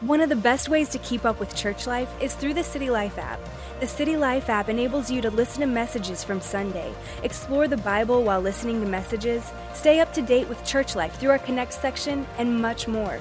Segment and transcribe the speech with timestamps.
[0.00, 2.90] One of the best ways to keep up with church life is through the City
[2.90, 3.38] Life app.
[3.78, 8.24] The City Life app enables you to listen to messages from Sunday, explore the Bible
[8.24, 12.26] while listening to messages, stay up to date with church life through our Connect section,
[12.38, 13.20] and much more.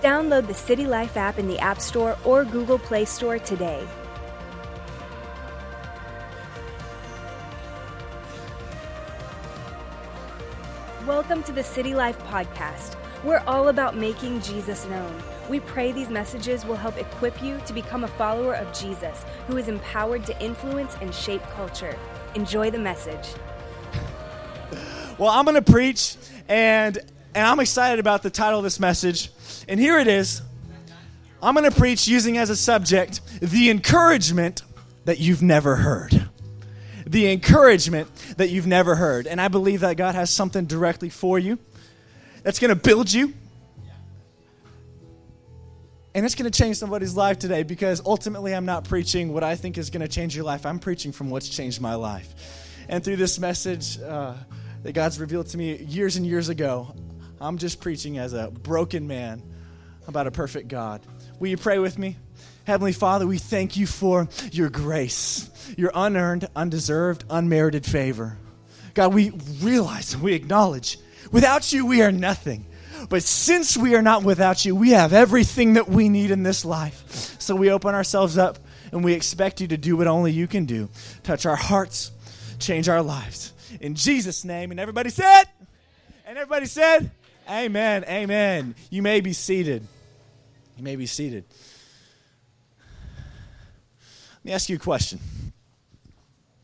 [0.00, 3.86] Download the City Life app in the App Store or Google Play Store today.
[11.06, 12.96] Welcome to the City Life Podcast.
[13.22, 15.14] We're all about making Jesus known.
[15.50, 19.58] We pray these messages will help equip you to become a follower of Jesus who
[19.58, 21.98] is empowered to influence and shape culture.
[22.34, 23.34] Enjoy the message.
[25.18, 26.16] Well, I'm going to preach,
[26.48, 26.96] and,
[27.34, 29.30] and I'm excited about the title of this message.
[29.68, 30.40] And here it is
[31.42, 34.62] I'm going to preach using as a subject the encouragement
[35.04, 36.28] that you've never heard.
[37.06, 39.26] The encouragement that you've never heard.
[39.26, 41.58] And I believe that God has something directly for you
[42.42, 43.34] that's going to build you.
[46.12, 49.54] And it's going to change somebody's life today because ultimately I'm not preaching what I
[49.54, 50.66] think is going to change your life.
[50.66, 52.66] I'm preaching from what's changed my life.
[52.88, 54.34] And through this message uh,
[54.82, 56.92] that God's revealed to me years and years ago,
[57.40, 59.42] I'm just preaching as a broken man
[60.08, 61.00] about a perfect God.
[61.38, 62.16] Will you pray with me?
[62.64, 68.36] Heavenly Father, we thank you for your grace, your unearned, undeserved, unmerited favor.
[68.94, 70.98] God, we realize and we acknowledge
[71.30, 72.66] without you, we are nothing.
[73.08, 76.64] But since we are not without you, we have everything that we need in this
[76.64, 77.36] life.
[77.40, 78.58] So we open ourselves up
[78.92, 80.88] and we expect you to do what only you can do
[81.22, 82.12] touch our hearts,
[82.58, 83.52] change our lives.
[83.80, 84.70] In Jesus' name.
[84.70, 85.44] And everybody said,
[86.26, 87.10] and everybody said,
[87.48, 88.04] Amen.
[88.04, 88.74] Amen.
[88.90, 89.86] You may be seated.
[90.76, 91.44] You may be seated.
[94.38, 95.18] Let me ask you a question.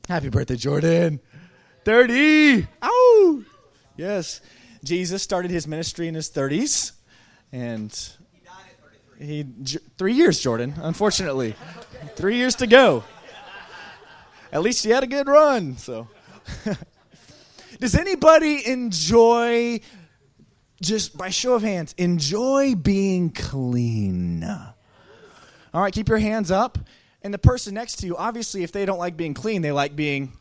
[0.09, 1.21] Happy birthday, Jordan.
[1.85, 2.67] 30.
[2.83, 3.43] Ow.
[3.97, 4.41] Yes.
[4.87, 6.93] Jesus started his ministry in his 30s.
[7.53, 7.93] And
[9.19, 9.45] he,
[9.99, 11.55] three years, Jordan, unfortunately.
[12.17, 13.05] three years to go.
[14.53, 15.77] At least he had a good run.
[15.77, 16.09] So,
[17.81, 19.81] does anybody enjoy,
[20.81, 24.45] just by show of hands, enjoy being clean?
[25.75, 26.79] All right, keep your hands up.
[27.23, 29.97] And the person next to you, obviously, if they don't like being clean, they like
[29.97, 30.33] being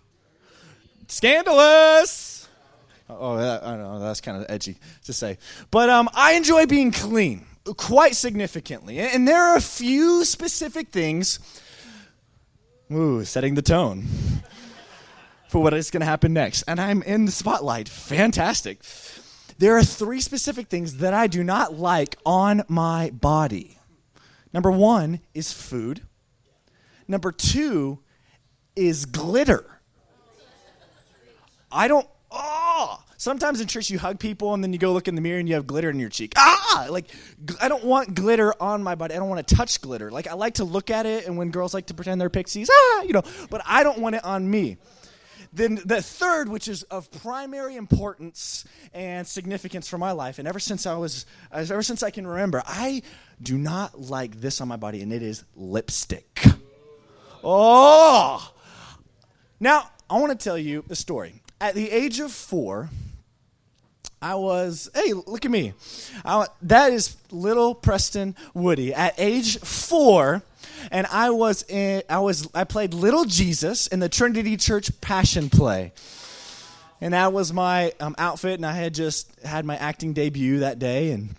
[1.07, 2.34] scandalous.
[3.09, 3.99] Oh, that, I know.
[3.99, 5.37] That's kind of edgy to say.
[5.69, 7.45] But um, I enjoy being clean
[7.77, 8.99] quite significantly.
[8.99, 11.39] And there are a few specific things.
[12.91, 14.05] Ooh, setting the tone
[15.49, 16.63] for what is going to happen next.
[16.63, 17.89] And I'm in the spotlight.
[17.89, 18.79] Fantastic.
[19.57, 23.77] There are three specific things that I do not like on my body.
[24.53, 26.01] Number one is food.
[27.07, 27.99] Number two
[28.75, 29.79] is glitter.
[31.71, 35.15] I don't, oh, sometimes in church you hug people and then you go look in
[35.15, 36.33] the mirror and you have glitter in your cheek.
[36.37, 37.05] Ah, like,
[37.61, 39.15] I don't want glitter on my body.
[39.15, 40.11] I don't want to touch glitter.
[40.11, 42.69] Like, I like to look at it and when girls like to pretend they're pixies,
[42.71, 44.77] ah, you know, but I don't want it on me.
[45.53, 50.59] Then the third, which is of primary importance and significance for my life, and ever
[50.59, 53.03] since I was, ever since I can remember, I
[53.41, 56.43] do not like this on my body, and it is lipstick.
[57.41, 58.51] Oh!
[59.59, 61.41] Now, I want to tell you a story.
[61.59, 62.89] At the age of four,
[64.21, 65.73] I was, hey, look at me.
[66.23, 68.93] I, that is little Preston Woody.
[68.93, 70.43] At age four,
[70.91, 75.49] and I was in, I was I played little Jesus in the Trinity Church Passion
[75.49, 75.93] play.
[77.01, 80.79] And that was my um, outfit, and I had just had my acting debut that
[80.79, 81.29] day, and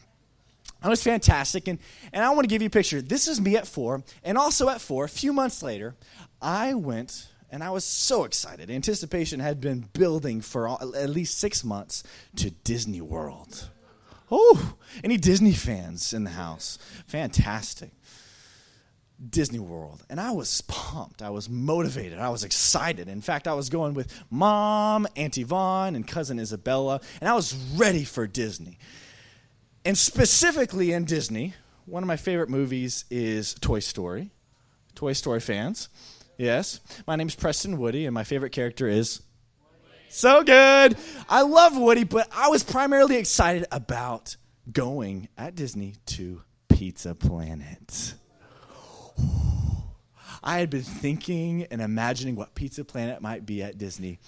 [0.84, 1.66] it was fantastic.
[1.66, 1.78] And,
[2.12, 3.02] and I want to give you a picture.
[3.02, 5.94] This is me at four, and also at four, a few months later,
[6.40, 8.70] I went and I was so excited.
[8.70, 12.02] Anticipation had been building for all, at least six months
[12.36, 13.70] to Disney World.
[14.30, 14.74] Oh,
[15.04, 16.78] any Disney fans in the house?
[17.06, 17.90] Fantastic.
[19.30, 20.04] Disney World.
[20.10, 21.22] And I was pumped.
[21.22, 22.18] I was motivated.
[22.18, 23.08] I was excited.
[23.08, 27.54] In fact, I was going with mom, Auntie Vaughn, and cousin Isabella, and I was
[27.76, 28.78] ready for Disney.
[29.84, 31.54] And specifically in Disney,
[31.86, 34.30] one of my favorite movies is Toy Story.
[34.96, 35.88] Toy Story fans.
[36.36, 36.80] Yes.
[37.06, 39.22] My name's Preston Woody, and my favorite character is.
[40.08, 40.96] So good.
[41.28, 44.36] I love Woody, but I was primarily excited about
[44.70, 48.14] going at Disney to Pizza Planet.
[50.42, 54.20] I had been thinking and imagining what Pizza Planet might be at Disney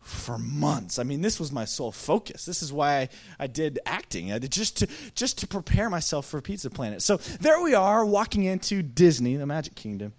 [0.00, 0.98] for months.
[0.98, 2.44] I mean, this was my sole focus.
[2.44, 3.08] This is why I,
[3.38, 7.02] I did acting, I did just to just to prepare myself for Pizza Planet.
[7.02, 10.14] So there we are, walking into Disney, the Magic Kingdom,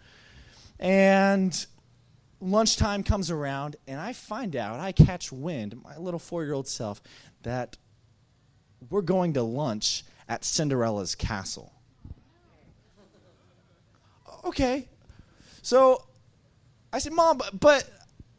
[0.81, 1.65] and
[2.41, 7.01] lunchtime comes around, and I find out, I catch wind, my little four-year-old self,
[7.43, 7.77] that
[8.89, 11.71] we're going to lunch at Cinderella's castle.
[14.43, 14.87] okay.
[15.61, 16.03] So
[16.91, 17.89] I said, Mom, but, but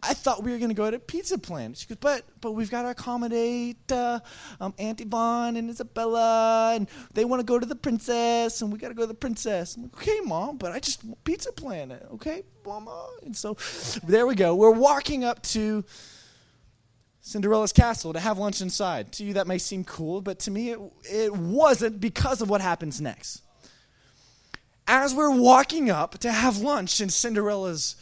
[0.04, 1.78] I thought we were going to go to Pizza Planet.
[1.78, 4.19] She goes, but but we've got to accommodate uh,
[4.60, 8.78] um, Auntie Vaughn and Isabella, and they want to go to the princess, and we
[8.78, 9.76] got to go to the princess.
[9.76, 13.10] I'm like, okay, Mom, but I just want Pizza Planet, okay, Mama.
[13.25, 13.56] And so
[14.02, 14.56] there we go.
[14.56, 15.84] We're walking up to
[17.20, 19.12] Cinderella's castle to have lunch inside.
[19.12, 22.60] To you, that may seem cool, but to me, it, it wasn't because of what
[22.60, 23.43] happens next.
[24.88, 27.94] As we're walking up to have lunch in Cinderella's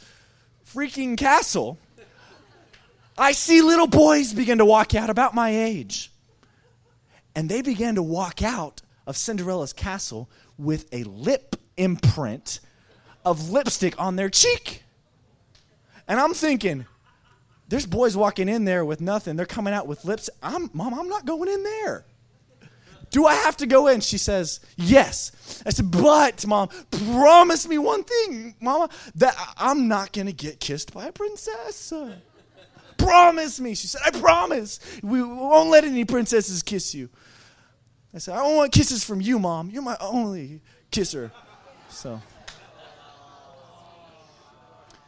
[0.67, 1.79] freaking castle,
[3.21, 6.11] I see little boys begin to walk out about my age.
[7.37, 12.61] And they began to walk out of Cinderella's castle with a lip imprint
[13.23, 14.85] of lipstick on their cheek.
[16.09, 16.87] And I'm thinking,
[17.69, 19.37] there's boys walking in there with nothing.
[19.37, 20.31] They're coming out with lips.
[20.43, 22.07] I'm, Mom, I'm not going in there.
[23.11, 24.01] Do I have to go in?
[24.01, 25.63] She says, Yes.
[25.67, 30.59] I said, But, Mom, promise me one thing, Mama, that I'm not going to get
[30.59, 31.93] kissed by a princess.
[33.03, 33.75] Promise me.
[33.75, 34.81] She said, I promise.
[35.03, 37.09] We won't let any princesses kiss you.
[38.15, 39.71] I said, I don't want kisses from you, Mom.
[39.71, 41.31] You're my only kisser.
[41.89, 42.21] So.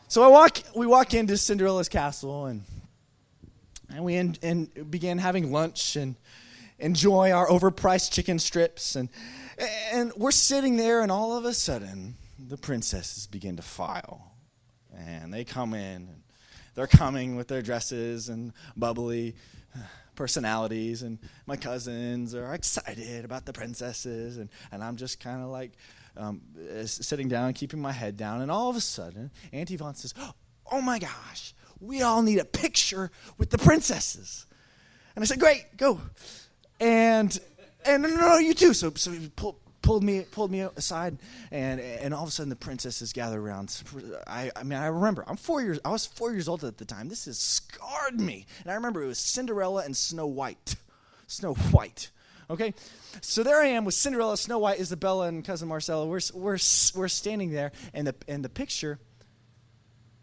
[0.09, 2.65] So I walk, we walk into Cinderella's castle and,
[3.89, 6.17] and we in, and began having lunch and
[6.79, 8.95] enjoy our overpriced chicken strips.
[8.95, 9.09] And,
[9.91, 14.35] and we're sitting there, and all of a sudden, the princesses begin to file.
[14.95, 16.22] And they come in,
[16.75, 19.35] they're coming with their dresses and bubbly
[20.15, 21.03] personalities.
[21.03, 24.39] And my cousins are excited about the princesses.
[24.39, 25.73] And, and I'm just kind of like
[26.17, 26.43] um,
[26.87, 28.43] sitting down, keeping my head down.
[28.43, 30.15] And all of a sudden, Auntie Vaughn says,
[30.71, 34.47] Oh my gosh, we all need a picture with the princesses.
[35.15, 36.01] And I said, Great, go
[36.83, 37.39] and
[37.85, 38.75] and no, no, no, you too.
[38.75, 41.19] So so he pulled pulled me pulled me aside,
[41.51, 43.83] and and all of a sudden the princesses gather around.
[44.27, 46.85] I I mean I remember I'm four years I was four years old at the
[46.85, 47.09] time.
[47.09, 50.77] This has scarred me, and I remember it was Cinderella and Snow White,
[51.27, 52.11] Snow White.
[52.51, 52.75] Okay,
[53.21, 56.07] so there I am with Cinderella, Snow White, Isabella, and cousin Marcella.
[56.07, 56.59] We're we're
[56.95, 58.99] we're standing there, and the and the picture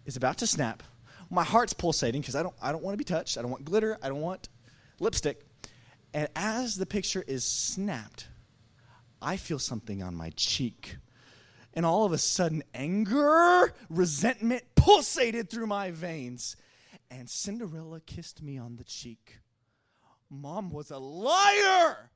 [0.06, 0.84] is about to snap.
[1.30, 3.38] My heart's pulsating because I don't I don't want to be touched.
[3.38, 3.98] I don't want glitter.
[4.02, 4.50] I don't want
[5.00, 5.44] lipstick.
[6.14, 8.28] And as the picture is snapped,
[9.22, 10.98] I feel something on my cheek.
[11.74, 16.56] And all of a sudden, anger, resentment pulsated through my veins.
[17.12, 19.40] And Cinderella kissed me on the cheek.
[20.30, 22.10] Mom was a liar.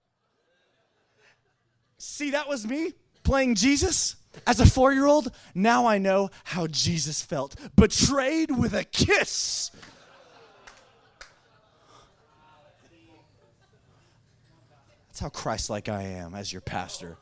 [1.98, 5.32] See, that was me playing Jesus as a four year old.
[5.56, 9.72] Now I know how Jesus felt betrayed with a kiss.
[15.13, 17.18] That's how Christ like I am as your pastor.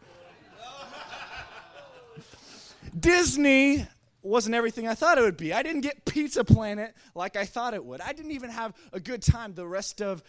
[2.97, 3.85] Disney
[4.21, 5.51] wasn't everything I thought it would be.
[5.51, 7.99] I didn't get Pizza Planet like I thought it would.
[7.99, 10.23] I didn't even have a good time the rest of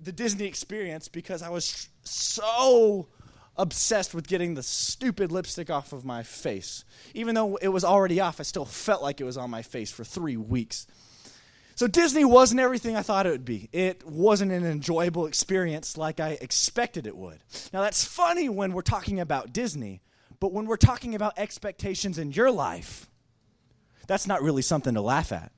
[0.00, 3.08] the Disney experience because I was so
[3.58, 6.86] obsessed with getting the stupid lipstick off of my face.
[7.12, 9.90] Even though it was already off, I still felt like it was on my face
[9.90, 10.86] for three weeks.
[11.78, 13.68] So Disney wasn't everything I thought it would be.
[13.70, 17.38] It wasn't an enjoyable experience like I expected it would.
[17.72, 20.02] Now, that's funny when we're talking about Disney,
[20.40, 23.08] but when we're talking about expectations in your life,
[24.08, 25.52] that's not really something to laugh at.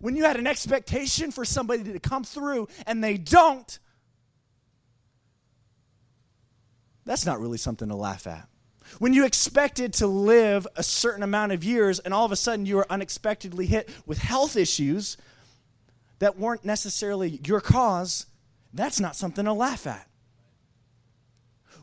[0.00, 3.78] When you had an expectation for somebody to come through and they don't,
[7.04, 8.48] that's not really something to laugh at.
[8.98, 12.66] When you expected to live a certain amount of years and all of a sudden
[12.66, 15.16] you were unexpectedly hit with health issues
[16.18, 18.26] that weren't necessarily your cause,
[18.72, 20.08] that's not something to laugh at.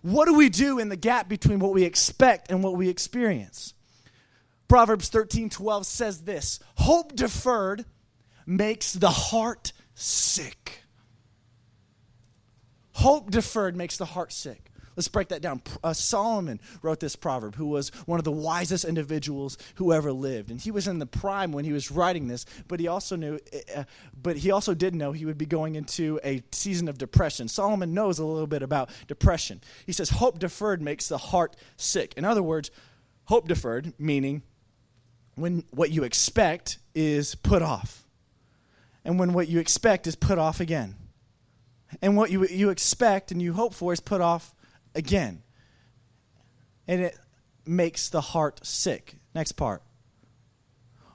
[0.01, 3.73] What do we do in the gap between what we expect and what we experience?
[4.67, 7.85] Proverbs 13 12 says this Hope deferred
[8.45, 10.83] makes the heart sick.
[12.91, 14.71] Hope deferred makes the heart sick.
[14.95, 15.61] Let's break that down.
[15.83, 20.51] Uh, Solomon wrote this proverb, who was one of the wisest individuals who ever lived,
[20.51, 22.45] and he was in the prime when he was writing this.
[22.67, 23.39] But he also knew,
[23.75, 23.83] uh,
[24.21, 27.47] but he also did know he would be going into a season of depression.
[27.47, 29.61] Solomon knows a little bit about depression.
[29.85, 32.71] He says, "Hope deferred makes the heart sick." In other words,
[33.25, 34.43] hope deferred meaning
[35.35, 38.05] when what you expect is put off,
[39.03, 40.95] and when what you expect is put off again
[42.01, 44.54] and what you, you expect and you hope for is put off
[44.95, 45.43] again.
[46.87, 47.17] And it
[47.65, 49.17] makes the heart sick.
[49.35, 49.83] Next part.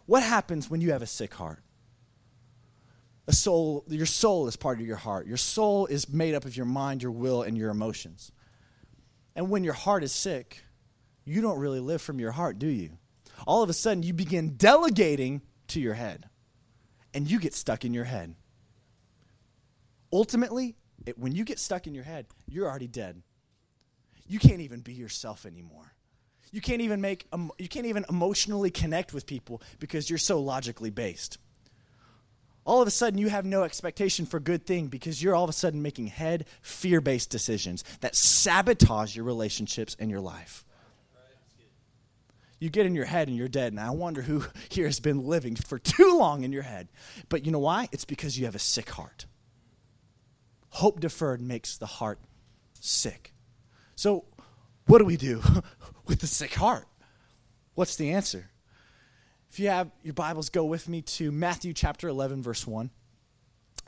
[0.06, 1.62] What happens when you have a sick heart?
[3.28, 5.26] A soul, your soul is part of your heart.
[5.26, 8.32] Your soul is made up of your mind, your will, and your emotions.
[9.36, 10.64] And when your heart is sick,
[11.24, 12.98] you don't really live from your heart, do you?
[13.46, 16.28] All of a sudden, you begin delegating to your head,
[17.14, 18.34] and you get stuck in your head.
[20.12, 20.74] Ultimately,
[21.06, 23.22] it, when you get stuck in your head, you're already dead.
[24.30, 25.92] You can't even be yourself anymore.
[26.52, 30.40] You can't even make um, you can't even emotionally connect with people because you're so
[30.40, 31.38] logically based.
[32.64, 35.50] All of a sudden, you have no expectation for good thing because you're all of
[35.50, 40.64] a sudden making head fear based decisions that sabotage your relationships and your life.
[42.60, 45.26] You get in your head and you're dead, and I wonder who here has been
[45.26, 46.86] living for too long in your head.
[47.28, 47.88] But you know why?
[47.90, 49.26] It's because you have a sick heart.
[50.68, 52.20] Hope deferred makes the heart
[52.78, 53.29] sick.
[54.00, 54.24] So,
[54.86, 55.42] what do we do
[56.06, 56.86] with the sick heart?
[57.74, 58.48] What's the answer?
[59.50, 62.88] If you have your Bibles, go with me to Matthew chapter 11, verse 1.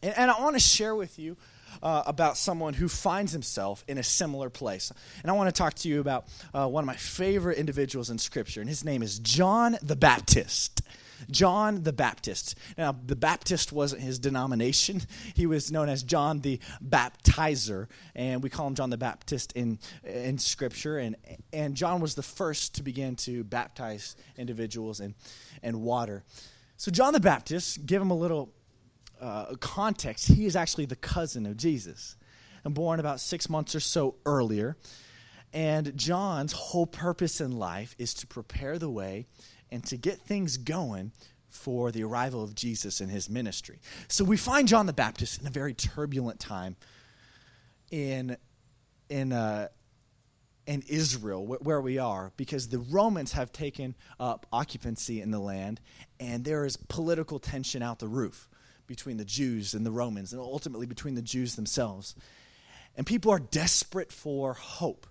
[0.02, 1.38] And, and I want to share with you
[1.82, 4.92] uh, about someone who finds himself in a similar place.
[5.22, 8.18] And I want to talk to you about uh, one of my favorite individuals in
[8.18, 10.82] Scripture, and his name is John the Baptist.
[11.30, 12.56] John the Baptist.
[12.76, 15.02] Now, the Baptist wasn't his denomination.
[15.34, 19.78] He was known as John the Baptizer, and we call him John the Baptist in,
[20.04, 20.98] in Scripture.
[20.98, 21.16] And,
[21.52, 25.14] and John was the first to begin to baptize individuals in,
[25.62, 26.24] in water.
[26.76, 28.52] So, John the Baptist, give him a little
[29.20, 32.16] uh, context, he is actually the cousin of Jesus
[32.64, 34.76] and born about six months or so earlier.
[35.52, 39.26] And John's whole purpose in life is to prepare the way
[39.72, 41.10] and to get things going
[41.48, 43.80] for the arrival of Jesus and his ministry.
[44.08, 46.76] So we find John the Baptist in a very turbulent time
[47.90, 48.36] in
[49.08, 49.68] in uh,
[50.66, 55.80] in Israel, where we are, because the Romans have taken up occupancy in the land,
[56.20, 58.48] and there is political tension out the roof
[58.86, 62.14] between the Jews and the Romans, and ultimately between the Jews themselves.
[62.96, 65.06] And people are desperate for hope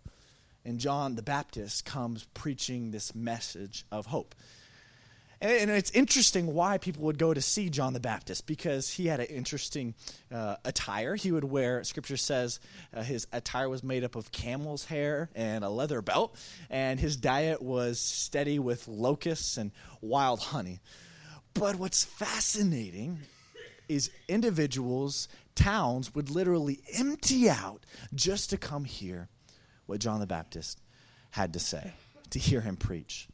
[0.65, 4.35] and John the Baptist comes preaching this message of hope.
[5.41, 9.19] And, it's interesting why people would go to see John the Baptist because he had
[9.19, 9.95] an interesting
[10.31, 11.15] uh, attire.
[11.15, 12.59] He would wear, scripture says,
[12.93, 16.37] uh, his attire was made up of camel's hair and a leather belt,
[16.69, 20.79] and his diet was steady with locusts and wild honey.
[21.55, 23.21] But what's fascinating
[23.89, 29.27] is individuals, towns would literally empty out just to come hear
[29.91, 30.79] what John the Baptist
[31.31, 31.91] had to say,
[32.29, 33.27] to hear him preach.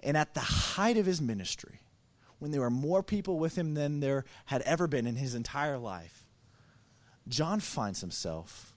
[0.00, 1.80] And at the height of his ministry,
[2.38, 5.78] when there were more people with him than there had ever been in his entire
[5.78, 6.26] life,
[7.28, 8.74] John finds himself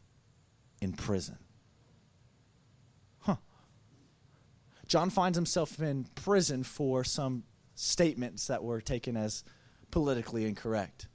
[0.81, 1.37] in prison.
[3.19, 3.35] Huh.
[4.87, 7.43] John finds himself in prison for some
[7.75, 9.43] statements that were taken as
[9.91, 11.07] politically incorrect.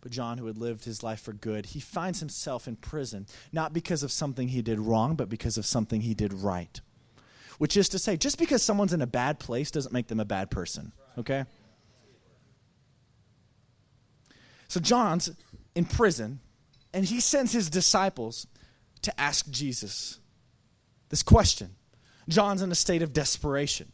[0.00, 3.72] But John, who had lived his life for good, he finds himself in prison, not
[3.72, 6.80] because of something he did wrong, but because of something he did right.
[7.58, 10.24] Which is to say, just because someone's in a bad place doesn't make them a
[10.24, 11.44] bad person, okay?
[14.68, 15.30] So John's
[15.74, 16.38] in prison,
[16.92, 18.46] and he sends his disciples
[19.02, 20.20] to ask Jesus
[21.08, 21.74] this question.
[22.28, 23.90] John's in a state of desperation.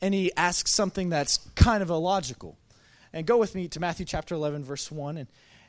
[0.00, 2.57] And he asks something that's kind of illogical.
[3.12, 5.28] And go with me to Matthew chapter 11, verse 1, and,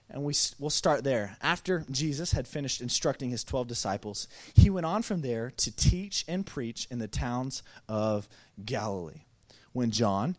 [0.10, 1.38] and we, we'll start there.
[1.42, 6.26] After Jesus had finished instructing his 12 disciples, he went on from there to teach
[6.28, 8.28] and preach in the towns of
[8.64, 9.22] Galilee.
[9.72, 10.36] When John,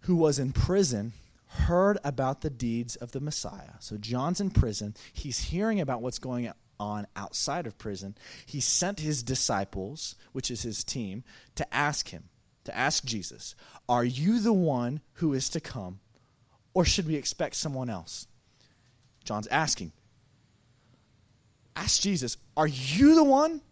[0.00, 1.12] who was in prison,
[1.46, 3.74] heard about the deeds of the Messiah.
[3.80, 4.94] So John's in prison.
[5.12, 8.16] He's hearing about what's going on outside of prison.
[8.44, 12.24] He sent his disciples, which is his team, to ask him,
[12.64, 13.54] to ask Jesus,
[13.88, 16.00] Are you the one who is to come,
[16.76, 18.26] or should we expect someone else?
[19.24, 19.92] John's asking.
[21.74, 23.62] Ask Jesus, are you the one?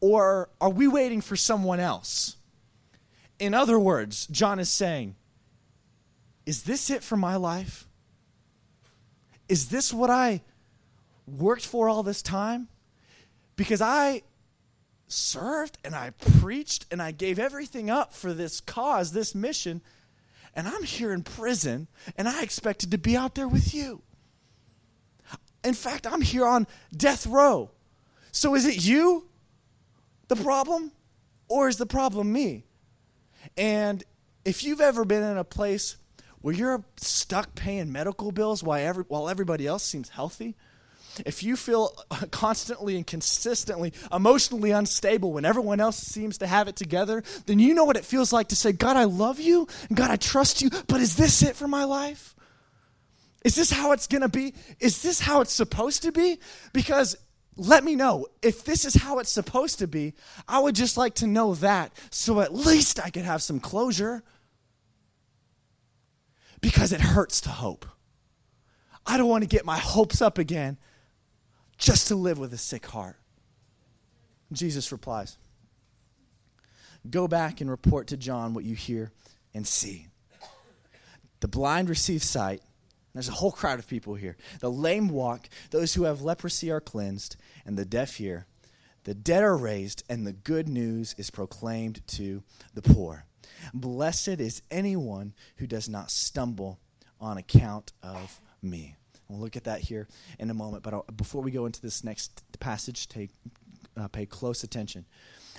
[0.00, 2.36] Or are we waiting for someone else?
[3.40, 5.16] In other words, John is saying,
[6.46, 7.88] Is this it for my life?
[9.48, 10.42] Is this what I
[11.26, 12.68] worked for all this time?
[13.56, 14.22] Because I
[15.08, 19.82] served and I preached and I gave everything up for this cause, this mission
[20.54, 24.02] and I'm here in prison, and I expected to be out there with you.
[25.64, 27.70] In fact, I'm here on death row.
[28.32, 29.26] So is it you,
[30.28, 30.92] the problem,
[31.48, 32.64] or is the problem me?
[33.56, 34.02] And
[34.44, 35.96] if you've ever been in a place
[36.40, 40.54] where you're stuck paying medical bills while, every, while everybody else seems healthy,
[41.24, 41.94] if you feel
[42.30, 47.74] constantly and consistently emotionally unstable when everyone else seems to have it together, then you
[47.74, 50.70] know what it feels like to say, God, I love you, God, I trust you,
[50.86, 52.34] but is this it for my life?
[53.44, 54.54] Is this how it's going to be?
[54.80, 56.38] Is this how it's supposed to be?
[56.72, 57.16] Because
[57.56, 58.26] let me know.
[58.42, 60.14] If this is how it's supposed to be,
[60.48, 64.22] I would just like to know that so at least I could have some closure.
[66.60, 67.84] Because it hurts to hope.
[69.06, 70.78] I don't want to get my hopes up again
[71.84, 73.16] just to live with a sick heart.
[74.52, 75.36] Jesus replies
[77.10, 79.12] Go back and report to John what you hear
[79.52, 80.06] and see.
[81.40, 82.62] The blind receive sight.
[83.12, 84.38] There's a whole crowd of people here.
[84.60, 87.36] The lame walk, those who have leprosy are cleansed,
[87.66, 88.46] and the deaf hear.
[89.04, 93.26] The dead are raised, and the good news is proclaimed to the poor.
[93.74, 96.80] Blessed is anyone who does not stumble
[97.20, 98.96] on account of me.
[99.28, 100.06] We'll look at that here
[100.38, 103.30] in a moment, but I'll, before we go into this next passage, take,
[103.96, 105.06] uh, pay close attention.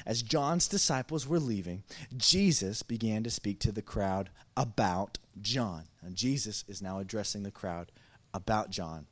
[0.05, 1.84] As John's disciples were leaving,
[2.15, 5.86] Jesus began to speak to the crowd about John.
[6.01, 7.91] And Jesus is now addressing the crowd
[8.34, 9.07] about John.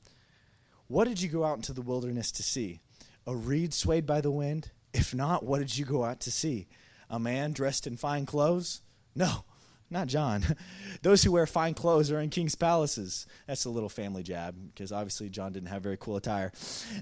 [0.88, 2.82] What did you go out into the wilderness to see?
[3.26, 4.72] A reed swayed by the wind?
[4.94, 6.68] If not, what did you go out to see?
[7.10, 8.82] A man dressed in fine clothes?
[9.16, 9.46] No,
[9.94, 10.44] not John.
[11.02, 13.28] Those who wear fine clothes are in king's palaces.
[13.48, 16.52] That's a little family jab because obviously John didn't have very cool attire.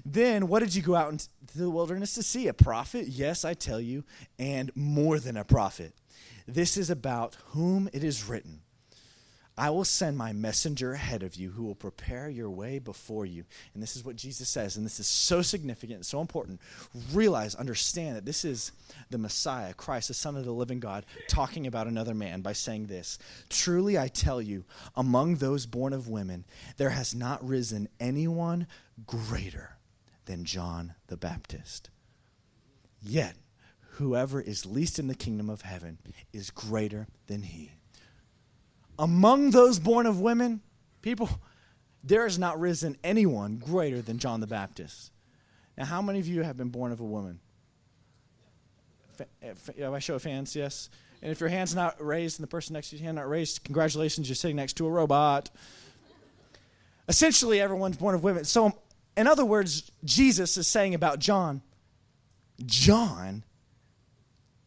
[0.04, 2.46] Then, what did you go out into the wilderness to see?
[2.46, 3.08] A prophet?
[3.08, 4.04] Yes, I tell you,
[4.38, 5.94] and more than a prophet.
[6.46, 8.60] This is about whom it is written.
[9.56, 13.44] I will send my messenger ahead of you who will prepare your way before you.
[13.74, 16.60] And this is what Jesus says, and this is so significant, and so important.
[17.12, 18.72] Realize, understand that this is
[19.10, 22.86] the Messiah, Christ, the Son of the living God, talking about another man by saying
[22.86, 23.18] this
[23.50, 24.64] Truly I tell you,
[24.96, 26.46] among those born of women,
[26.78, 28.66] there has not risen anyone
[29.06, 29.76] greater
[30.24, 31.90] than John the Baptist.
[33.02, 33.36] Yet,
[33.96, 35.98] whoever is least in the kingdom of heaven
[36.32, 37.72] is greater than he
[38.98, 40.60] among those born of women,
[41.00, 41.28] people,
[42.04, 45.10] there has not risen anyone greater than John the Baptist.
[45.76, 47.40] Now, how many of you have been born of a woman?
[49.40, 50.90] If I eh, show of hands, yes.
[51.22, 53.62] And if your hand's not raised and the person next to your hand not raised,
[53.64, 55.50] congratulations, you're sitting next to a robot.
[57.08, 58.44] Essentially, everyone's born of women.
[58.44, 58.72] So, um,
[59.16, 61.62] in other words, Jesus is saying about John,
[62.64, 63.44] John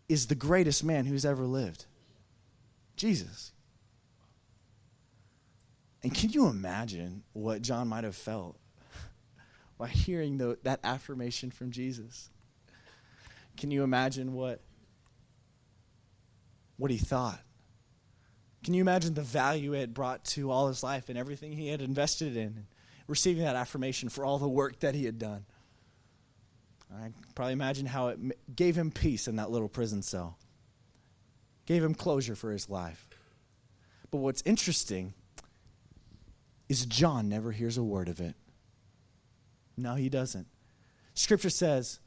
[0.07, 1.85] is the greatest man who's ever lived.
[2.95, 3.51] Jesus.
[6.05, 8.59] And can you imagine what John might have felt
[9.79, 12.29] by hearing the, that affirmation from Jesus?
[13.57, 14.61] Can you imagine what,
[16.77, 17.39] what he thought?
[18.63, 21.81] Can you imagine the value it brought to all his life and everything he had
[21.81, 22.67] invested in,
[23.07, 25.43] receiving that affirmation for all the work that he had done?
[26.93, 30.37] I probably imagine how it gave him peace in that little prison cell,
[31.65, 33.07] gave him closure for his life.
[34.11, 35.15] But what's interesting
[36.69, 38.35] is John never hears a word of it.
[39.77, 40.47] No, he doesn't.
[41.13, 41.99] Scripture says,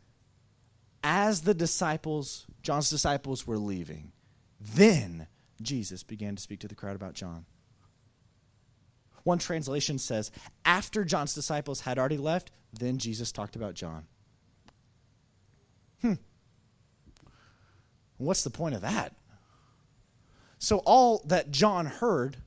[1.02, 4.12] as the disciples, John's disciples were leaving,
[4.60, 5.26] then
[5.62, 7.46] Jesus began to speak to the crowd about John.
[9.24, 10.30] One translation says,
[10.64, 14.06] after John's disciples had already left, then Jesus talked about John.
[16.00, 16.14] Hmm.
[18.16, 19.14] What's the point of that?
[20.58, 22.38] So, all that John heard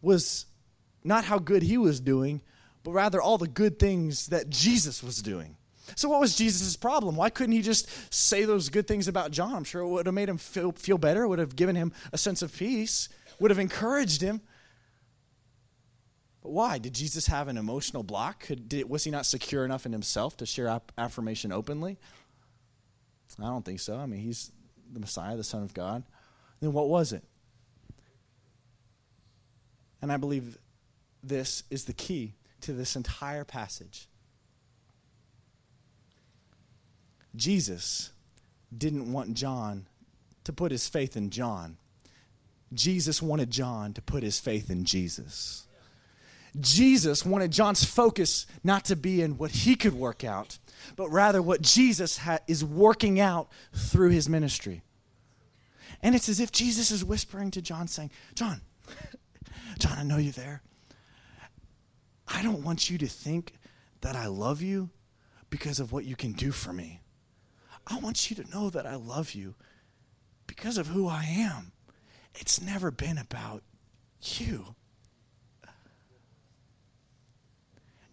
[0.00, 0.46] was
[1.04, 2.42] not how good he was doing,
[2.82, 5.56] but rather all the good things that Jesus was doing.
[5.96, 7.16] So, what was Jesus' problem?
[7.16, 9.54] Why couldn't he just say those good things about John?
[9.54, 12.18] I'm sure it would have made him feel, feel better, would have given him a
[12.18, 13.08] sense of peace,
[13.40, 14.40] would have encouraged him.
[16.42, 16.78] But why?
[16.78, 18.46] Did Jesus have an emotional block?
[18.68, 21.98] Did, was he not secure enough in himself to share affirmation openly?
[23.38, 23.96] I don't think so.
[23.96, 24.50] I mean, he's
[24.92, 26.02] the Messiah, the Son of God.
[26.60, 27.24] Then what was it?
[30.02, 30.58] And I believe
[31.22, 34.08] this is the key to this entire passage.
[37.36, 38.10] Jesus
[38.76, 39.86] didn't want John
[40.44, 41.76] to put his faith in John.
[42.72, 45.66] Jesus wanted John to put his faith in Jesus.
[46.58, 50.58] Jesus wanted John's focus not to be in what he could work out,
[50.96, 54.82] but rather what Jesus ha- is working out through his ministry.
[56.02, 58.62] And it's as if Jesus is whispering to John, saying, John,
[59.78, 60.62] John, I know you're there.
[62.32, 63.54] I don't want you to think
[64.00, 64.90] that I love you
[65.50, 67.00] because of what you can do for me.
[67.86, 69.56] I want you to know that I love you
[70.46, 71.72] because of who I am.
[72.34, 73.64] It's never been about
[74.22, 74.76] you.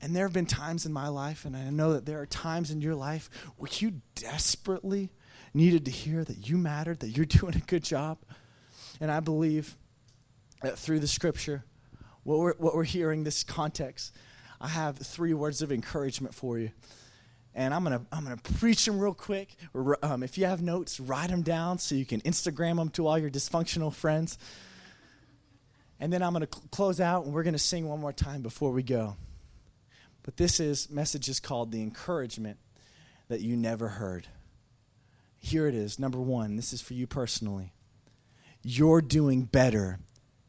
[0.02, 2.72] And there have been times in my life, and I know that there are times
[2.72, 5.10] in your life where you desperately
[5.54, 8.18] needed to hear that you mattered, that you're doing a good job.
[9.00, 9.76] And I believe
[10.62, 11.64] that through the scripture,
[12.28, 14.14] what we're, what we're hearing, this context,
[14.60, 16.72] I have three words of encouragement for you.
[17.56, 19.56] and I'm gonna I'm gonna preach them real quick.
[20.04, 23.18] Um, if you have notes, write them down so you can Instagram them to all
[23.18, 24.38] your dysfunctional friends.
[26.02, 28.72] And then I'm gonna cl- close out, and we're gonna sing one more time before
[28.74, 29.16] we go.
[30.24, 32.58] But this is message is called the encouragement
[33.30, 34.28] that you never heard.
[35.40, 35.98] Here it is.
[35.98, 36.58] Number one.
[36.58, 37.72] This is for you personally.
[38.64, 40.00] You're doing better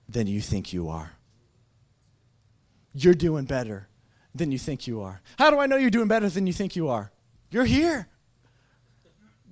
[0.09, 1.13] than you think you are.
[2.95, 3.89] You're doing better
[4.35, 5.21] than you think you are.
[5.39, 7.13] How do I know you're doing better than you think you are?
[7.51, 8.09] You're here.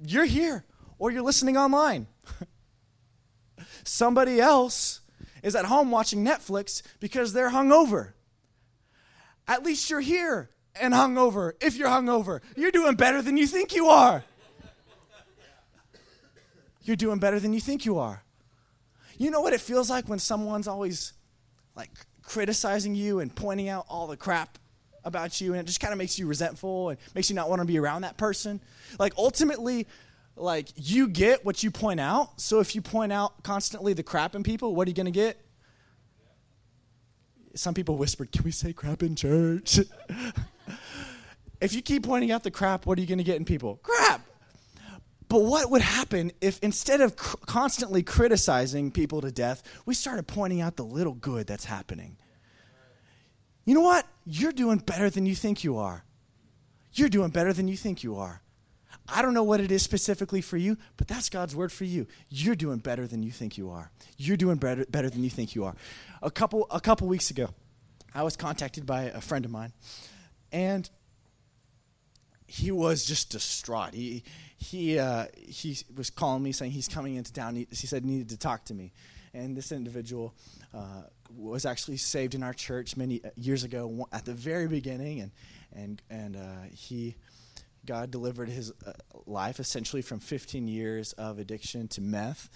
[0.05, 0.65] You're here.
[0.99, 2.07] Or you're listening online.
[3.85, 5.01] Somebody else
[5.43, 8.13] is at home watching Netflix because they're hungover.
[9.47, 11.53] At least you're here and hungover.
[11.61, 14.25] If you're hungover, you're doing better than you think you are.
[16.83, 18.23] You're doing better than you think you are.
[19.19, 21.13] You know what it feels like when someone's always
[21.75, 21.91] like
[22.27, 24.59] criticizing you and pointing out all the crap
[25.05, 27.61] about you and it just kind of makes you resentful and makes you not want
[27.61, 28.61] to be around that person.
[28.99, 29.87] Like ultimately
[30.35, 32.41] like you get what you point out.
[32.41, 35.13] So if you point out constantly the crap in people, what are you going to
[35.13, 35.41] get?
[37.55, 39.81] Some people whispered, "Can we say crap in church?"
[41.61, 43.77] if you keep pointing out the crap, what are you going to get in people?
[43.83, 44.06] Crap.
[45.29, 50.27] But what would happen if instead of cr- constantly criticizing people to death, we started
[50.27, 52.17] pointing out the little good that's happening?
[53.65, 54.07] You know what?
[54.25, 56.05] You're doing better than you think you are.
[56.93, 58.41] You're doing better than you think you are.
[59.09, 62.07] I don't know what it is specifically for you, but that's God's word for you.
[62.29, 63.91] You're doing better than you think you are.
[64.17, 65.75] You're doing better, better than you think you are.
[66.23, 67.51] A couple, a couple weeks ago,
[68.15, 69.73] I was contacted by a friend of mine,
[70.51, 70.89] and
[72.47, 73.95] he was just distraught.
[73.95, 74.25] He,
[74.59, 77.57] he, uh, he was calling me saying he's coming into town.
[77.57, 78.93] He, he said he needed to talk to me.
[79.35, 80.35] And this individual
[80.75, 81.03] uh,
[81.37, 85.21] was actually saved in our church many uh, years ago at the very beginning.
[85.21, 85.31] And,
[85.75, 87.17] and, and uh, he,
[87.85, 88.93] God delivered his uh,
[89.27, 92.49] life essentially from 15 years of addiction to meth.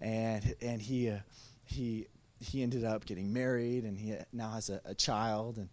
[0.00, 1.18] And, and he, uh,
[1.64, 2.06] he,
[2.40, 5.56] he ended up getting married and he now has a, a child.
[5.56, 5.68] And,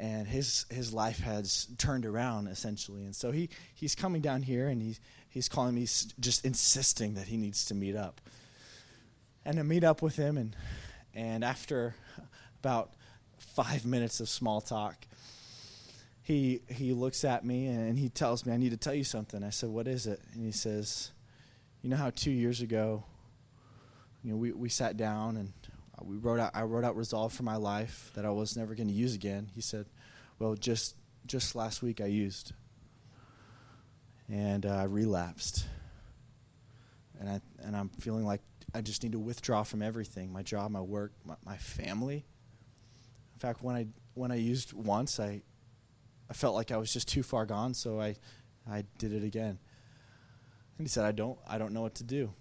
[0.00, 3.04] and his his life has turned around essentially.
[3.04, 5.86] And so he he's coming down here and he's he's calling me
[6.18, 8.20] just insisting that he needs to meet up.
[9.44, 10.56] And I meet up with him and
[11.14, 11.94] and after
[12.60, 12.92] about
[13.38, 15.06] 5 minutes of small talk
[16.22, 19.42] he he looks at me and he tells me I need to tell you something.
[19.44, 21.10] I said, "What is it?" And he says,
[21.82, 23.04] "You know how 2 years ago
[24.22, 25.52] you know we we sat down and
[26.02, 28.88] we wrote out I wrote out resolve for my life that I was never going
[28.88, 29.50] to use again.
[29.54, 29.86] He said,
[30.38, 32.52] "Well, just just last week I used,
[34.28, 35.66] and uh, I relapsed,
[37.18, 38.40] and I and I'm feeling like
[38.74, 42.24] I just need to withdraw from everything: my job, my work, my, my family.
[43.34, 45.42] In fact, when I when I used once, I
[46.28, 48.16] I felt like I was just too far gone, so I
[48.68, 49.58] I did it again.
[50.78, 52.32] And he said, "I don't I don't know what to do,"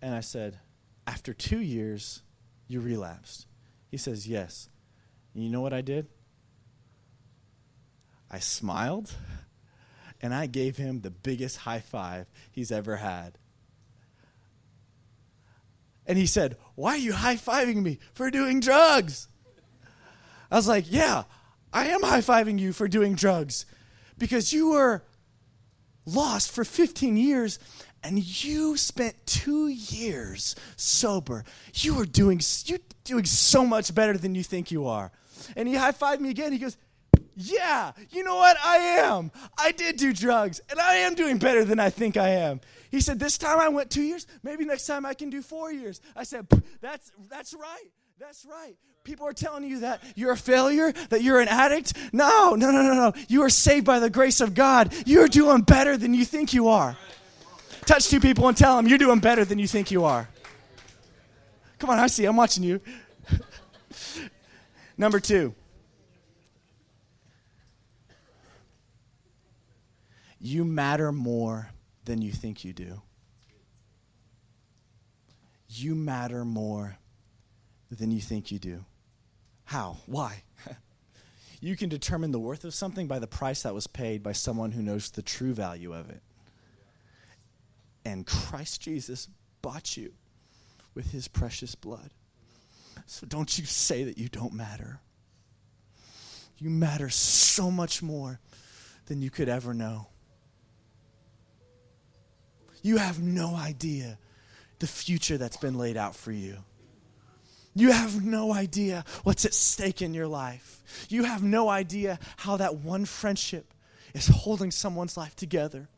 [0.00, 0.58] and I said,
[1.06, 2.22] "After two years."
[2.68, 3.46] You relapsed.
[3.90, 4.68] He says, Yes.
[5.34, 6.08] And you know what I did?
[8.30, 9.12] I smiled
[10.20, 13.38] and I gave him the biggest high five he's ever had.
[16.06, 19.28] And he said, Why are you high fiving me for doing drugs?
[20.50, 21.24] I was like, Yeah,
[21.72, 23.66] I am high fiving you for doing drugs
[24.18, 25.04] because you were
[26.06, 27.58] lost for 15 years
[28.02, 31.44] and you spent two years sober.
[31.74, 35.10] You are doing you're doing so much better than you think you are.
[35.56, 36.52] And he high fived me again.
[36.52, 36.76] He goes,
[37.34, 38.56] Yeah, you know what?
[38.62, 39.30] I am.
[39.58, 42.60] I did do drugs, and I am doing better than I think I am.
[42.90, 44.26] He said, This time I went two years.
[44.42, 46.00] Maybe next time I can do four years.
[46.14, 46.46] I said,
[46.80, 47.90] That's that's right.
[48.18, 48.76] That's right.
[49.04, 51.92] People are telling you that you're a failure, that you're an addict.
[52.12, 53.12] No, no, no, no, no.
[53.28, 54.92] You are saved by the grace of God.
[55.06, 56.96] You're doing better than you think you are.
[57.86, 60.28] Touch two people and tell them you're doing better than you think you are.
[61.78, 62.24] Come on, I see.
[62.24, 62.80] I'm watching you.
[64.98, 65.54] Number two.
[70.40, 71.70] You matter more
[72.04, 73.02] than you think you do.
[75.68, 76.98] You matter more
[77.90, 78.84] than you think you do.
[79.64, 79.98] How?
[80.06, 80.42] Why?
[81.60, 84.72] you can determine the worth of something by the price that was paid by someone
[84.72, 86.22] who knows the true value of it
[88.06, 89.28] and Christ Jesus
[89.62, 90.12] bought you
[90.94, 92.10] with his precious blood.
[93.06, 95.00] So don't you say that you don't matter.
[96.58, 98.38] You matter so much more
[99.06, 100.06] than you could ever know.
[102.80, 104.18] You have no idea
[104.78, 106.58] the future that's been laid out for you.
[107.74, 111.06] You have no idea what's at stake in your life.
[111.08, 113.74] You have no idea how that one friendship
[114.14, 115.88] is holding someone's life together.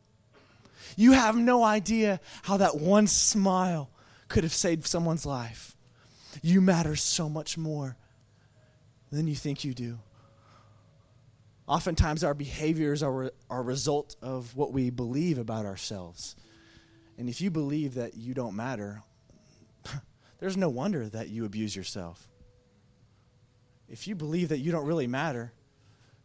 [0.95, 3.89] You have no idea how that one smile
[4.27, 5.75] could have saved someone's life.
[6.41, 7.97] You matter so much more
[9.11, 9.99] than you think you do.
[11.67, 16.35] Oftentimes, our behaviors are, a result of what we believe about ourselves.
[17.17, 19.03] And if you believe that you don't matter,
[20.39, 22.27] there's no wonder that you abuse yourself.
[23.87, 25.51] If you believe that you don't really matter,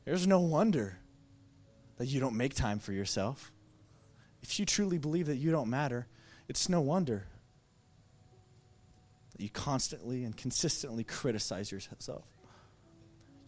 [0.04, 0.98] there's no wonder
[1.96, 3.52] that you don't make time for yourself.
[4.44, 6.06] If you truly believe that you don't matter,
[6.48, 7.24] it's no wonder
[9.32, 12.26] that you constantly and consistently criticize yourself.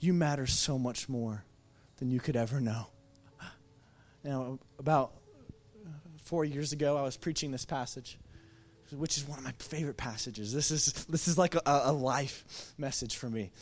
[0.00, 1.44] You matter so much more
[1.98, 2.86] than you could ever know.
[4.24, 5.12] Now, about
[6.24, 8.18] four years ago, I was preaching this passage,
[8.90, 10.50] which is one of my favorite passages.
[10.50, 13.52] This is, this is like a, a life message for me.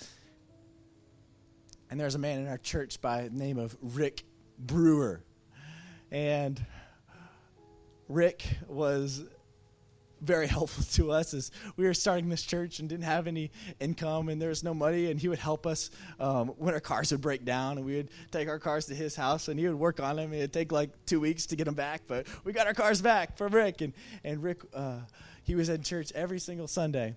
[1.91, 4.23] And there's a man in our church by the name of Rick
[4.57, 5.21] Brewer.
[6.13, 6.65] And
[8.09, 9.25] Rick was
[10.21, 14.29] very helpful to us as we were starting this church and didn't have any income
[14.29, 17.21] and there was no money and he would help us um, when our cars would
[17.21, 20.01] break down and we would take our cars to his house and he would work
[20.01, 20.33] on them.
[20.33, 23.37] It'd take like two weeks to get them back but we got our cars back
[23.37, 23.93] from rick and,
[24.25, 25.01] and rick uh,
[25.43, 27.15] he was in church every single sunday.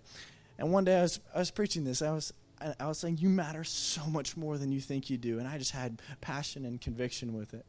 [0.60, 2.02] And one day I was, I was preaching this.
[2.02, 2.34] I was
[2.80, 5.38] I was saying you matter so much more than you think you do.
[5.38, 7.66] And i just had passion and conviction with it.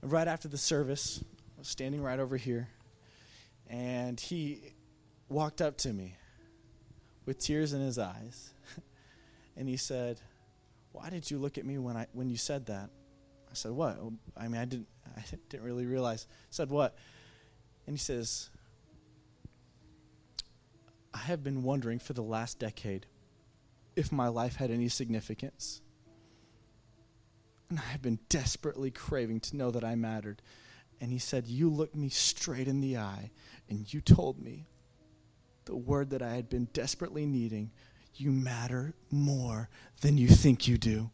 [0.00, 1.22] And right after the service
[1.60, 2.68] was standing right over here
[3.68, 4.72] and he
[5.28, 6.16] walked up to me
[7.26, 8.50] with tears in his eyes.
[9.56, 10.20] and he said,
[10.92, 12.88] Why did you look at me when, I, when you said that?
[13.50, 13.98] I said, What?
[14.36, 16.26] I mean, I didn't, I didn't really realize.
[16.30, 16.96] I said, What?
[17.86, 18.48] And he says,
[21.12, 23.06] I have been wondering for the last decade
[23.96, 25.82] if my life had any significance.
[27.68, 30.40] And I have been desperately craving to know that I mattered.
[31.00, 33.30] And he said, You looked me straight in the eye
[33.68, 34.66] and you told me
[35.64, 37.70] the word that I had been desperately needing.
[38.14, 39.68] You matter more
[40.00, 41.10] than you think you do.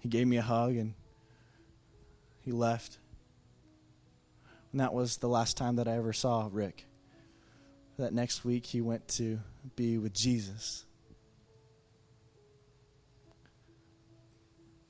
[0.00, 0.94] He gave me a hug and
[2.42, 2.98] he left.
[4.72, 6.84] And that was the last time that I ever saw Rick.
[7.96, 9.38] That next week, he went to
[9.76, 10.84] be with Jesus.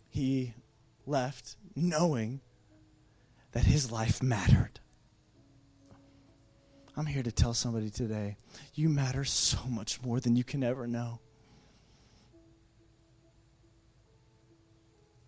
[0.08, 0.54] He
[1.06, 2.40] left knowing
[3.52, 4.80] that his life mattered.
[6.96, 8.36] I'm here to tell somebody today
[8.74, 11.20] you matter so much more than you can ever know.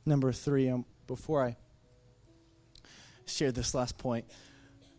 [0.05, 1.57] Number three, um, before I
[3.27, 4.25] share this last point,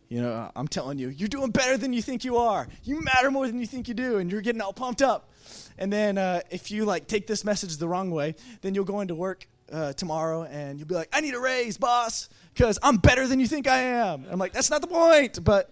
[0.09, 2.67] you know, I'm telling you, you're doing better than you think you are.
[2.83, 5.31] You matter more than you think you do, and you're getting all pumped up.
[5.77, 9.01] And then uh, if you like take this message the wrong way, then you'll go
[9.01, 12.97] into work uh, tomorrow and you'll be like, I need a raise, boss, because I'm
[12.97, 14.23] better than you think I am.
[14.23, 15.43] And I'm like, that's not the point.
[15.43, 15.71] But,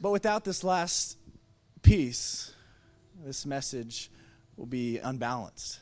[0.00, 1.18] but without this last
[1.82, 2.52] piece,
[3.24, 4.10] this message
[4.56, 5.80] will be unbalanced.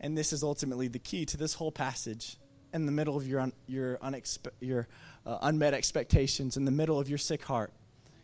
[0.00, 2.36] And this is ultimately the key to this whole passage.
[2.72, 4.86] In the middle of your, un, your, unexpe- your
[5.26, 7.72] uh, unmet expectations, in the middle of your sick heart.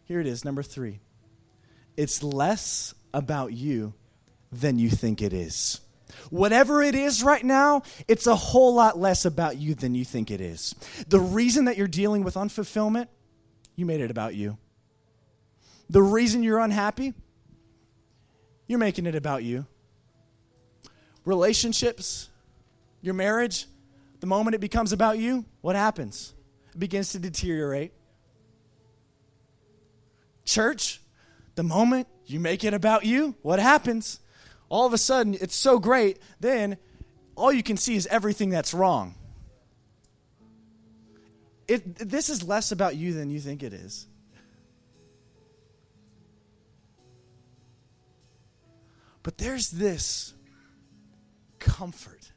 [0.04, 1.00] Here it is, number three.
[1.96, 3.94] It's less about you
[4.52, 5.80] than you think it is.
[6.30, 10.30] Whatever it is right now, it's a whole lot less about you than you think
[10.30, 10.74] it is.
[11.08, 13.08] The reason that you're dealing with unfulfillment,
[13.74, 14.58] you made it about you.
[15.90, 17.14] The reason you're unhappy,
[18.66, 19.66] you're making it about you.
[21.24, 22.28] Relationships,
[23.02, 23.66] your marriage,
[24.20, 26.34] the moment it becomes about you, what happens?
[26.74, 27.92] It begins to deteriorate.
[30.44, 31.00] Church,
[31.56, 34.20] the moment you make it about you, what happens?
[34.68, 36.76] All of a sudden it's so great, then
[37.34, 39.14] all you can see is everything that's wrong.
[41.68, 44.06] It, this is less about you than you think it is.
[49.22, 50.34] But there's this
[51.58, 52.30] comfort.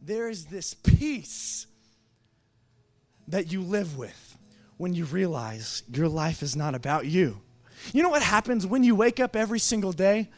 [0.00, 1.66] There is this peace
[3.26, 4.38] that you live with
[4.76, 7.40] when you realize your life is not about you.
[7.92, 10.28] You know what happens when you wake up every single day?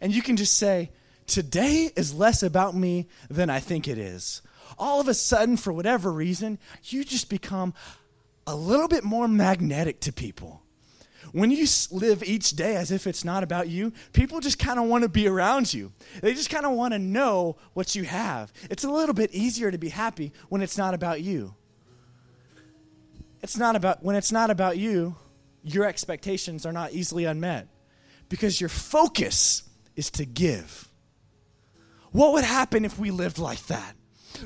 [0.00, 0.90] And you can just say,
[1.26, 4.42] Today is less about me than I think it is.
[4.78, 7.72] All of a sudden, for whatever reason, you just become
[8.48, 10.62] a little bit more magnetic to people.
[11.32, 14.86] When you live each day as if it's not about you, people just kind of
[14.86, 15.92] want to be around you.
[16.20, 18.52] They just kind of want to know what you have.
[18.68, 21.54] It's a little bit easier to be happy when it's not about you.
[23.42, 25.14] It's not about when it's not about you,
[25.62, 27.68] your expectations are not easily unmet
[28.28, 29.62] because your focus
[29.96, 30.88] is to give.
[32.12, 33.94] What would happen if we lived like that?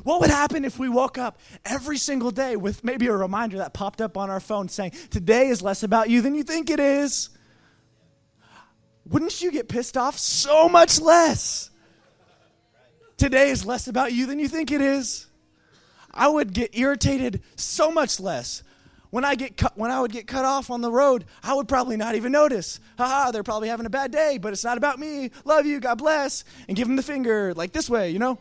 [0.03, 3.75] What would happen if we woke up every single day with maybe a reminder that
[3.75, 6.81] popped up on our phone saying, Today is less about you than you think it
[6.81, 7.31] is?
[9.07, 11.71] Wouldn't you get pissed off so much less?
[13.17, 15.27] Today is less about you than you think it is.
[16.13, 18.63] I would get irritated so much less.
[19.15, 21.97] When I get when I would get cut off on the road, I would probably
[21.97, 22.81] not even notice.
[22.99, 25.31] Haha, they're probably having a bad day, but it's not about me.
[25.45, 28.39] Love you, God bless, and give them the finger like this way, you know?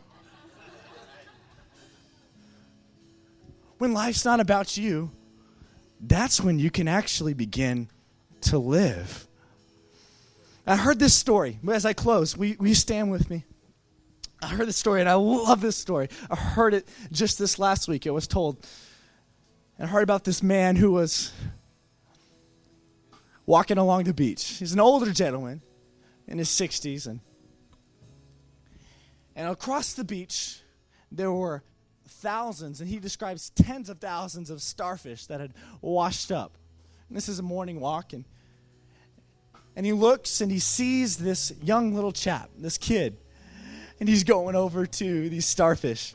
[3.77, 5.11] when life's not about you,
[6.01, 7.87] that's when you can actually begin
[8.41, 9.27] to live.
[10.65, 11.59] I heard this story.
[11.71, 13.45] As I close, will, will you stand with me?
[14.41, 16.09] I heard this story and I love this story.
[16.31, 18.07] I heard it just this last week.
[18.07, 18.65] It was told.
[19.83, 21.33] And I heard about this man who was
[23.45, 24.45] walking along the beach.
[24.45, 25.61] He's an older gentleman
[26.25, 27.19] in his 60s and
[29.35, 30.61] and across the beach
[31.11, 31.63] there were
[32.07, 36.57] thousands and he describes tens of thousands of starfish that had washed up.
[37.09, 38.23] And this is a morning walk and
[39.75, 43.17] and he looks and he sees this young little chap, this kid
[43.99, 46.13] and he's going over to these starfish.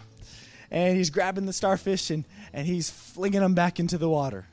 [0.71, 4.47] And he's grabbing the starfish and, and he's flinging them back into the water.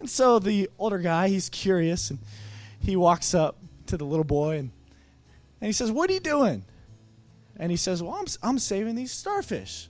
[0.00, 2.18] And so the older guy, he's curious and
[2.80, 4.70] he walks up to the little boy and,
[5.60, 6.64] and he says, What are you doing?
[7.56, 9.88] And he says, Well, I'm, I'm saving these starfish.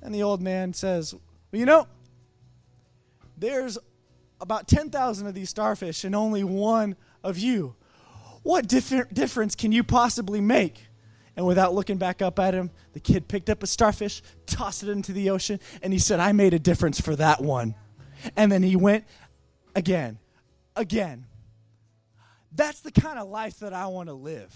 [0.00, 1.86] And the old man says, Well, you know,
[3.36, 3.78] there's
[4.40, 7.74] about 10,000 of these starfish and only one of you.
[8.42, 10.87] What differ- difference can you possibly make?
[11.38, 14.88] And without looking back up at him, the kid picked up a starfish, tossed it
[14.88, 17.76] into the ocean, and he said, I made a difference for that one.
[18.34, 19.04] And then he went
[19.76, 20.18] again,
[20.74, 21.26] again.
[22.50, 24.52] That's the kind of life that I want to live.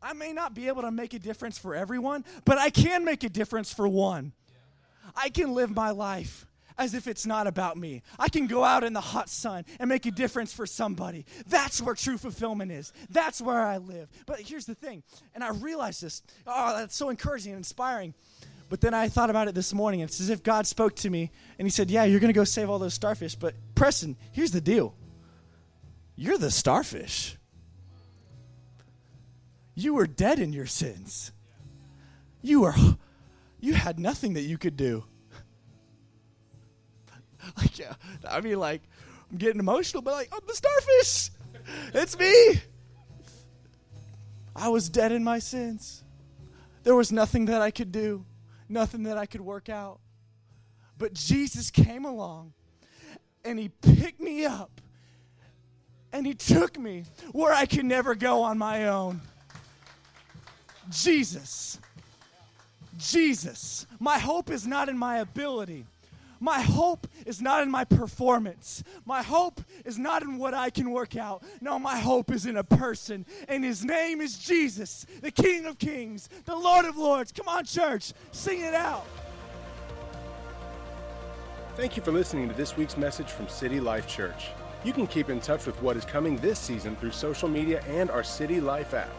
[0.00, 3.22] I may not be able to make a difference for everyone, but I can make
[3.22, 4.32] a difference for one.
[5.14, 6.46] I can live my life
[6.78, 8.02] as if it's not about me.
[8.18, 11.26] I can go out in the hot sun and make a difference for somebody.
[11.46, 12.92] That's where true fulfillment is.
[13.10, 14.08] That's where I live.
[14.26, 15.02] But here's the thing,
[15.34, 16.22] and I realized this.
[16.46, 18.14] Oh, that's so encouraging and inspiring.
[18.68, 20.00] But then I thought about it this morning.
[20.00, 22.44] It's as if God spoke to me and He said, Yeah, you're going to go
[22.44, 23.34] save all those starfish.
[23.34, 24.94] But Preston, here's the deal
[26.16, 27.36] you're the starfish.
[29.74, 31.32] You were dead in your sins.
[32.40, 32.74] You were
[33.60, 35.04] you had nothing that you could do.
[37.62, 37.94] Like, yeah,
[38.28, 38.82] I mean, like,
[39.30, 41.30] I'm getting emotional, but like, I'm the starfish.
[41.94, 42.60] It's me.
[44.54, 46.04] I was dead in my sins.
[46.84, 48.24] There was nothing that I could do,
[48.68, 50.00] nothing that I could work out.
[50.98, 52.52] But Jesus came along
[53.44, 54.80] and he picked me up
[56.12, 59.20] and he took me where I could never go on my own.
[60.90, 61.78] Jesus.
[62.98, 63.86] Jesus.
[63.98, 65.86] My hope is not in my ability.
[66.42, 68.82] My hope is not in my performance.
[69.04, 71.44] My hope is not in what I can work out.
[71.60, 75.78] No, my hope is in a person, and his name is Jesus, the King of
[75.78, 77.30] Kings, the Lord of Lords.
[77.30, 79.06] Come on, church, sing it out.
[81.76, 84.48] Thank you for listening to this week's message from City Life Church.
[84.82, 88.10] You can keep in touch with what is coming this season through social media and
[88.10, 89.14] our City Life app.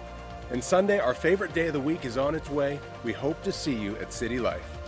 [0.52, 2.82] And Sunday, our favorite day of the week, is on its way.
[3.06, 4.83] We hope to see you at City Life.